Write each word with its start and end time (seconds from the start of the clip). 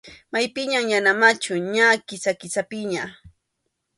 Maypiñam 0.31 0.85
yana 0.93 1.11
machu, 1.21 1.53
ña 1.73 1.85
Kisa-Kisapiña. 2.07 3.03